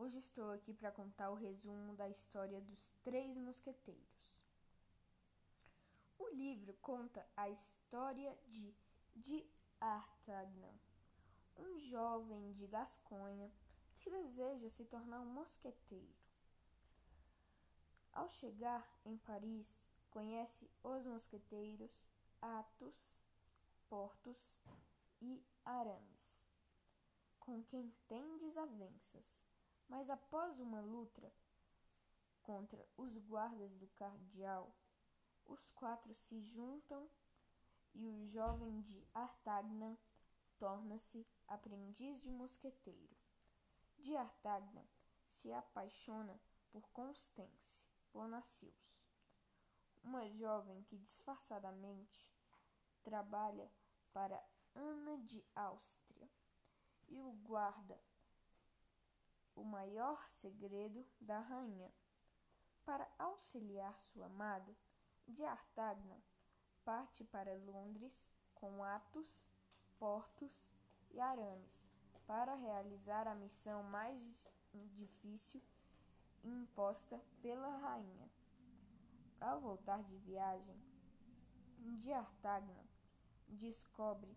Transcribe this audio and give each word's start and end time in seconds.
Hoje 0.00 0.18
estou 0.18 0.52
aqui 0.52 0.72
para 0.72 0.92
contar 0.92 1.28
o 1.28 1.34
resumo 1.34 1.96
da 1.96 2.08
história 2.08 2.60
dos 2.60 2.92
Três 3.02 3.36
Mosqueteiros. 3.36 4.46
O 6.16 6.28
livro 6.28 6.72
conta 6.74 7.28
a 7.36 7.50
história 7.50 8.38
de 8.46 8.72
D'Artagnan, 9.16 10.78
um 11.56 11.76
jovem 11.80 12.52
de 12.52 12.68
Gasconha 12.68 13.50
que 13.98 14.08
deseja 14.08 14.68
se 14.68 14.84
tornar 14.84 15.20
um 15.20 15.34
mosqueteiro. 15.34 16.14
Ao 18.12 18.30
chegar 18.30 18.88
em 19.04 19.18
Paris, 19.18 19.82
conhece 20.10 20.70
os 20.84 21.04
mosqueteiros 21.06 22.08
Athos, 22.40 23.18
Portos 23.88 24.60
e 25.20 25.44
Aramis, 25.64 26.38
com 27.40 27.64
quem 27.64 27.92
tem 28.06 28.38
desavenças 28.38 29.47
mas 29.88 30.10
após 30.10 30.58
uma 30.60 30.80
luta 30.80 31.32
contra 32.42 32.86
os 32.96 33.16
guardas 33.18 33.74
do 33.76 33.88
cardeal, 33.88 34.74
os 35.46 35.70
quatro 35.70 36.14
se 36.14 36.40
juntam 36.42 37.08
e 37.94 38.06
o 38.06 38.26
jovem 38.26 38.80
de 38.82 39.06
Artagnan 39.14 39.96
torna-se 40.58 41.26
aprendiz 41.46 42.20
de 42.20 42.30
mosqueteiro. 42.30 43.16
De 43.98 44.16
Artagnan 44.16 44.86
se 45.26 45.52
apaixona 45.52 46.38
por 46.70 46.88
Constance 46.90 47.84
Bonacieux, 48.12 49.02
uma 50.04 50.28
jovem 50.30 50.82
que 50.84 50.98
disfarçadamente 50.98 52.32
trabalha 53.02 53.70
para 54.12 54.42
Ana 54.74 55.18
de 55.18 55.44
Áustria 55.54 56.28
e 57.08 57.20
o 57.20 57.32
guarda 57.32 57.98
o 59.58 59.64
maior 59.64 60.26
segredo 60.28 61.04
da 61.20 61.40
rainha. 61.40 61.92
Para 62.84 63.06
auxiliar 63.18 63.98
sua 63.98 64.26
amada, 64.26 64.74
D'Artagnan 65.26 66.22
parte 66.84 67.22
para 67.24 67.54
Londres 67.58 68.30
com 68.54 68.82
Atos, 68.82 69.46
Portos 69.98 70.72
e 71.10 71.20
Arames 71.20 71.86
para 72.26 72.54
realizar 72.54 73.26
a 73.26 73.34
missão 73.34 73.82
mais 73.82 74.50
difícil 74.72 75.62
imposta 76.44 77.20
pela 77.42 77.76
rainha. 77.78 78.30
Ao 79.40 79.60
voltar 79.60 80.02
de 80.04 80.16
viagem, 80.18 80.80
D'Artagnan 81.78 82.86
descobre 83.48 84.34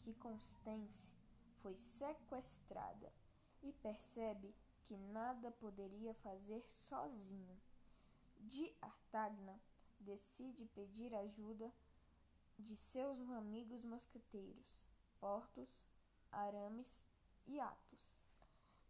que 0.00 0.14
Constance 0.14 1.12
foi 1.60 1.76
sequestrada 1.76 3.12
e 3.62 3.72
percebe 3.72 4.54
que 4.84 4.96
nada 4.96 5.50
poderia 5.52 6.14
fazer 6.14 6.62
sozinho. 6.68 7.60
De 8.36 8.74
Artagnan 8.80 9.58
decide 10.00 10.66
pedir 10.66 11.14
ajuda 11.14 11.72
de 12.58 12.76
seus 12.76 13.20
amigos 13.30 13.84
mosqueteiros, 13.84 14.82
Portos, 15.20 15.68
Arames 16.32 17.04
e 17.46 17.60
Athos. 17.60 18.26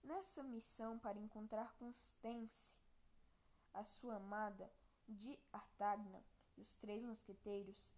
Nessa 0.03 0.43
missão 0.43 0.99
para 0.99 1.19
encontrar 1.19 1.75
Constance, 1.75 2.77
a 3.75 3.85
sua 3.85 4.17
amada, 4.17 4.71
de 5.09 5.39
Artagnan 5.53 6.23
e 6.57 6.61
os 6.61 6.75
três 6.75 7.03
mosqueteiros 7.03 7.93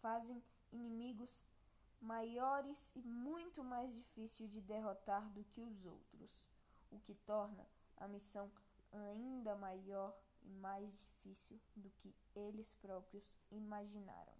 fazem 0.00 0.42
inimigos 0.72 1.44
maiores 2.00 2.92
e 2.94 3.02
muito 3.02 3.64
mais 3.64 3.94
difícil 3.94 4.46
de 4.48 4.60
derrotar 4.60 5.28
do 5.30 5.44
que 5.44 5.60
os 5.60 5.84
outros, 5.84 6.48
o 6.90 6.98
que 7.00 7.14
torna 7.14 7.66
a 7.96 8.06
missão 8.06 8.50
ainda 8.92 9.54
maior 9.56 10.16
e 10.42 10.50
mais 10.50 10.96
difícil 10.96 11.58
do 11.74 11.90
que 11.90 12.14
eles 12.34 12.72
próprios 12.74 13.36
imaginaram. 13.50 14.34